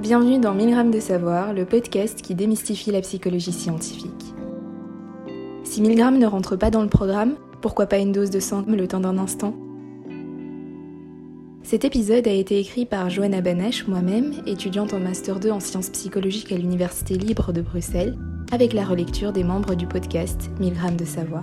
[0.00, 4.32] Bienvenue dans 1000 grammes de savoir, le podcast qui démystifie la psychologie scientifique.
[5.64, 8.62] Si 1000 grammes ne rentre pas dans le programme, pourquoi pas une dose de sang
[8.68, 9.56] le temps d'un instant?
[11.64, 15.90] Cet épisode a été écrit par Johanna Banesh, moi-même, étudiante en Master 2 en sciences
[15.90, 18.16] psychologiques à l'Université libre de Bruxelles,
[18.52, 21.42] avec la relecture des membres du podcast 1000 grammes de savoir.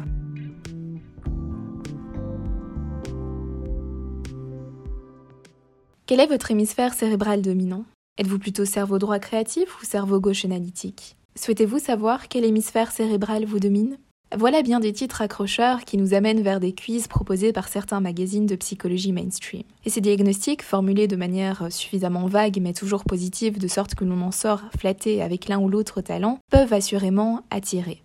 [6.05, 7.83] Quel est votre hémisphère cérébral dominant?
[8.17, 11.17] Êtes-vous plutôt cerveau droit créatif ou cerveau gauche analytique?
[11.35, 13.97] Souhaitez-vous savoir quel hémisphère cérébral vous domine?
[14.37, 18.45] Voilà bien des titres accrocheurs qui nous amènent vers des quiz proposés par certains magazines
[18.45, 19.63] de psychologie mainstream.
[19.83, 24.21] Et ces diagnostics, formulés de manière suffisamment vague mais toujours positive de sorte que l'on
[24.21, 28.01] en sort flatté avec l'un ou l'autre talent, peuvent assurément attirer.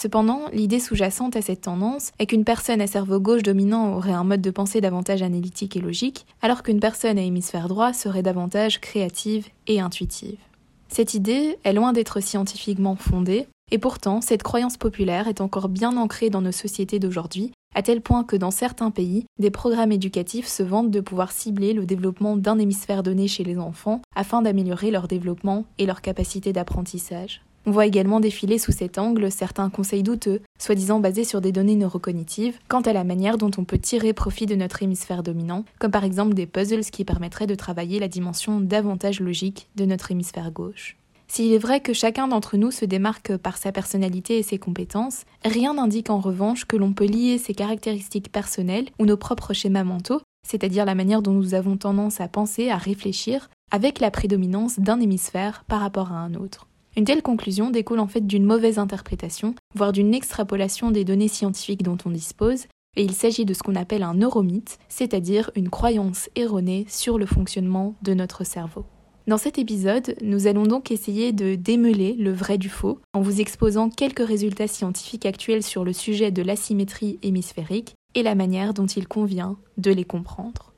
[0.00, 4.22] Cependant, l'idée sous-jacente à cette tendance est qu'une personne à cerveau gauche dominant aurait un
[4.22, 8.80] mode de pensée davantage analytique et logique, alors qu'une personne à hémisphère droit serait davantage
[8.80, 10.38] créative et intuitive.
[10.86, 15.96] Cette idée est loin d'être scientifiquement fondée, et pourtant cette croyance populaire est encore bien
[15.96, 20.46] ancrée dans nos sociétés d'aujourd'hui, à tel point que dans certains pays, des programmes éducatifs
[20.46, 24.92] se vantent de pouvoir cibler le développement d'un hémisphère donné chez les enfants afin d'améliorer
[24.92, 27.42] leur développement et leur capacité d'apprentissage.
[27.68, 31.76] On voit également défiler sous cet angle certains conseils douteux, soi-disant basés sur des données
[31.76, 35.90] neurocognitives, quant à la manière dont on peut tirer profit de notre hémisphère dominant, comme
[35.90, 40.50] par exemple des puzzles qui permettraient de travailler la dimension davantage logique de notre hémisphère
[40.50, 40.96] gauche.
[41.26, 45.24] S'il est vrai que chacun d'entre nous se démarque par sa personnalité et ses compétences,
[45.44, 49.84] rien n'indique en revanche que l'on peut lier ses caractéristiques personnelles ou nos propres schémas
[49.84, 54.80] mentaux, c'est-à-dire la manière dont nous avons tendance à penser, à réfléchir, avec la prédominance
[54.80, 56.66] d'un hémisphère par rapport à un autre.
[56.98, 61.84] Une telle conclusion découle en fait d'une mauvaise interprétation, voire d'une extrapolation des données scientifiques
[61.84, 62.64] dont on dispose,
[62.96, 67.24] et il s'agit de ce qu'on appelle un neuromythe, c'est-à-dire une croyance erronée sur le
[67.24, 68.84] fonctionnement de notre cerveau.
[69.28, 73.40] Dans cet épisode, nous allons donc essayer de démêler le vrai du faux en vous
[73.40, 78.86] exposant quelques résultats scientifiques actuels sur le sujet de l'asymétrie hémisphérique et la manière dont
[78.86, 80.74] il convient de les comprendre.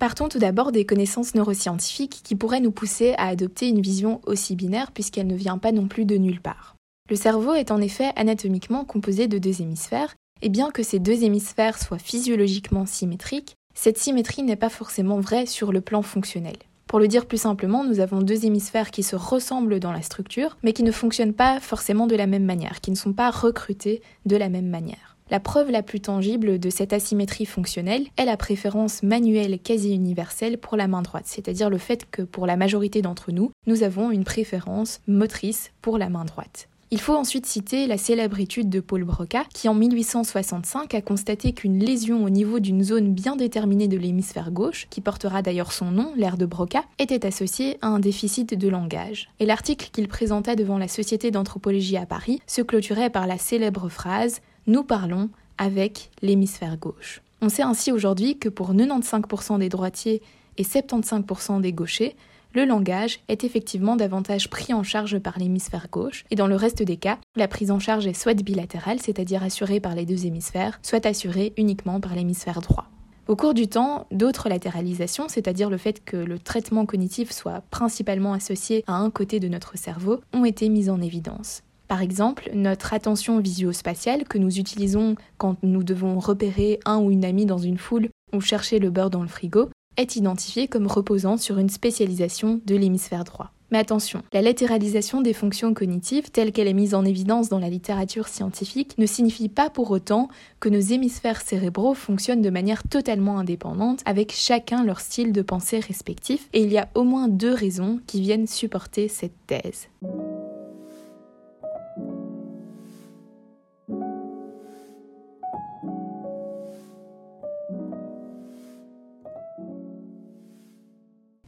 [0.00, 4.56] Partons tout d'abord des connaissances neuroscientifiques qui pourraient nous pousser à adopter une vision aussi
[4.56, 6.74] binaire puisqu'elle ne vient pas non plus de nulle part.
[7.10, 11.22] Le cerveau est en effet anatomiquement composé de deux hémisphères, et bien que ces deux
[11.22, 16.56] hémisphères soient physiologiquement symétriques, cette symétrie n'est pas forcément vraie sur le plan fonctionnel.
[16.86, 20.56] Pour le dire plus simplement, nous avons deux hémisphères qui se ressemblent dans la structure,
[20.62, 24.00] mais qui ne fonctionnent pas forcément de la même manière, qui ne sont pas recrutés
[24.24, 25.18] de la même manière.
[25.30, 30.58] La preuve la plus tangible de cette asymétrie fonctionnelle est la préférence manuelle quasi universelle
[30.58, 34.10] pour la main droite, c'est-à-dire le fait que pour la majorité d'entre nous, nous avons
[34.10, 36.66] une préférence motrice pour la main droite.
[36.92, 41.52] Il faut ensuite citer la célèbre étude de Paul Broca, qui en 1865 a constaté
[41.52, 45.92] qu'une lésion au niveau d'une zone bien déterminée de l'hémisphère gauche, qui portera d'ailleurs son
[45.92, 49.28] nom, l'aire de Broca, était associée à un déficit de langage.
[49.38, 53.88] Et l'article qu'il présenta devant la Société d'anthropologie à Paris se clôturait par la célèbre
[53.88, 57.22] phrase nous parlons avec l'hémisphère gauche.
[57.42, 60.22] On sait ainsi aujourd'hui que pour 95% des droitiers
[60.58, 62.14] et 75% des gauchers,
[62.54, 66.82] le langage est effectivement davantage pris en charge par l'hémisphère gauche, et dans le reste
[66.84, 70.78] des cas, la prise en charge est soit bilatérale, c'est-à-dire assurée par les deux hémisphères,
[70.82, 72.86] soit assurée uniquement par l'hémisphère droit.
[73.26, 78.32] Au cours du temps, d'autres latéralisations, c'est-à-dire le fait que le traitement cognitif soit principalement
[78.32, 81.62] associé à un côté de notre cerveau, ont été mises en évidence.
[81.90, 87.24] Par exemple, notre attention visio-spatiale que nous utilisons quand nous devons repérer un ou une
[87.24, 91.36] amie dans une foule ou chercher le beurre dans le frigo est identifiée comme reposant
[91.36, 93.50] sur une spécialisation de l'hémisphère droit.
[93.72, 97.68] Mais attention, la latéralisation des fonctions cognitives telle qu'elle est mise en évidence dans la
[97.68, 100.28] littérature scientifique ne signifie pas pour autant
[100.60, 105.80] que nos hémisphères cérébraux fonctionnent de manière totalement indépendante avec chacun leur style de pensée
[105.80, 109.88] respectif et il y a au moins deux raisons qui viennent supporter cette thèse.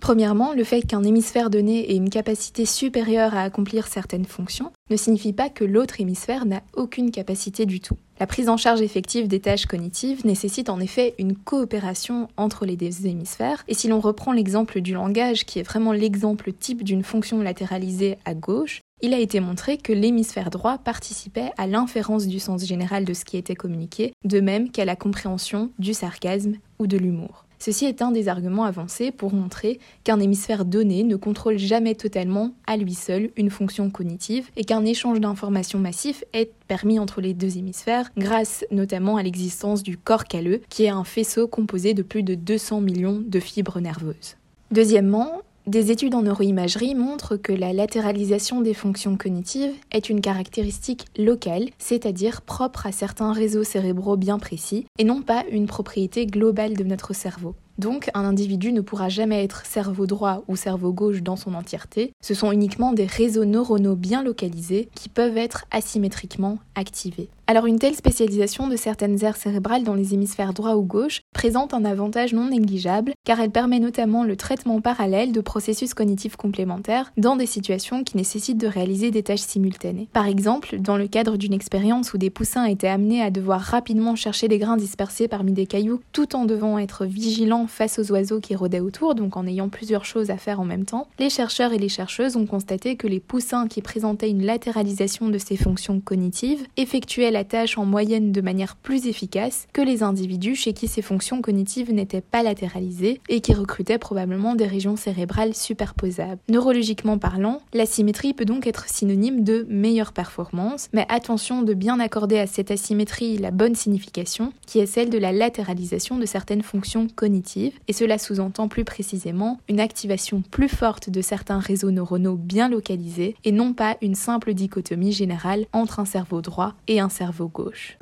[0.02, 4.96] Premièrement, le fait qu'un hémisphère donné ait une capacité supérieure à accomplir certaines fonctions ne
[4.96, 7.96] signifie pas que l'autre hémisphère n'a aucune capacité du tout.
[8.18, 12.76] La prise en charge effective des tâches cognitives nécessite en effet une coopération entre les
[12.76, 17.04] deux hémisphères, et si l'on reprend l'exemple du langage, qui est vraiment l'exemple type d'une
[17.04, 22.40] fonction latéralisée à gauche, il a été montré que l'hémisphère droit participait à l'inférence du
[22.40, 26.88] sens général de ce qui était communiqué, de même qu'à la compréhension du sarcasme ou
[26.88, 27.44] de l'humour.
[27.64, 32.50] Ceci est un des arguments avancés pour montrer qu'un hémisphère donné ne contrôle jamais totalement
[32.66, 37.34] à lui seul une fonction cognitive et qu'un échange d'informations massif est permis entre les
[37.34, 42.02] deux hémisphères grâce notamment à l'existence du corps calleux qui est un faisceau composé de
[42.02, 44.34] plus de 200 millions de fibres nerveuses.
[44.72, 51.06] Deuxièmement, des études en neuroimagerie montrent que la latéralisation des fonctions cognitives est une caractéristique
[51.16, 56.76] locale, c'est-à-dire propre à certains réseaux cérébraux bien précis, et non pas une propriété globale
[56.76, 57.54] de notre cerveau.
[57.78, 62.12] Donc, un individu ne pourra jamais être cerveau droit ou cerveau gauche dans son entièreté.
[62.22, 67.28] Ce sont uniquement des réseaux neuronaux bien localisés qui peuvent être asymétriquement activés.
[67.52, 71.74] Alors une telle spécialisation de certaines aires cérébrales dans les hémisphères droit ou gauche présente
[71.74, 77.12] un avantage non négligeable car elle permet notamment le traitement parallèle de processus cognitifs complémentaires
[77.18, 80.08] dans des situations qui nécessitent de réaliser des tâches simultanées.
[80.14, 84.16] Par exemple, dans le cadre d'une expérience où des poussins étaient amenés à devoir rapidement
[84.16, 88.40] chercher des grains dispersés parmi des cailloux tout en devant être vigilants face aux oiseaux
[88.40, 91.74] qui rôdaient autour, donc en ayant plusieurs choses à faire en même temps, les chercheurs
[91.74, 96.00] et les chercheuses ont constaté que les poussins qui présentaient une latéralisation de ces fonctions
[96.00, 100.88] cognitives effectuaient la tâche en moyenne de manière plus efficace que les individus chez qui
[100.88, 106.40] ces fonctions cognitives n'étaient pas latéralisées et qui recrutaient probablement des régions cérébrales superposables.
[106.48, 112.00] Neurologiquement parlant, la symétrie peut donc être synonyme de meilleure performance, mais attention de bien
[112.00, 116.62] accorder à cette asymétrie la bonne signification, qui est celle de la latéralisation de certaines
[116.62, 122.36] fonctions cognitives, et cela sous-entend plus précisément une activation plus forte de certains réseaux neuronaux
[122.36, 127.08] bien localisés, et non pas une simple dichotomie générale entre un cerveau droit et un
[127.08, 127.98] cerveau gauche.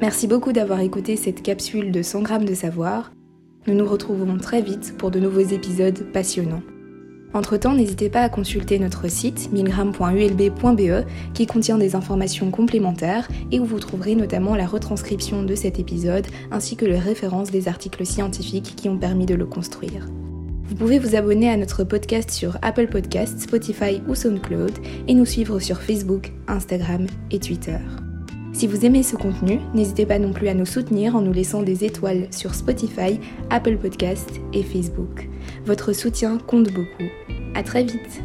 [0.00, 3.12] Merci beaucoup d'avoir écouté cette capsule de 100 grammes de savoir.
[3.66, 6.62] Nous nous retrouvons très vite pour de nouveaux épisodes passionnants.
[7.32, 13.64] Entre-temps, n'hésitez pas à consulter notre site 1000g.ulb.be qui contient des informations complémentaires et où
[13.64, 18.74] vous trouverez notamment la retranscription de cet épisode ainsi que les références des articles scientifiques
[18.76, 20.08] qui ont permis de le construire.
[20.64, 24.72] Vous pouvez vous abonner à notre podcast sur Apple Podcasts, Spotify ou SoundCloud
[25.08, 27.78] et nous suivre sur Facebook, Instagram et Twitter.
[28.52, 31.62] Si vous aimez ce contenu, n'hésitez pas non plus à nous soutenir en nous laissant
[31.62, 35.28] des étoiles sur Spotify, Apple Podcasts et Facebook.
[35.64, 37.10] Votre soutien compte beaucoup.
[37.60, 38.22] À très vite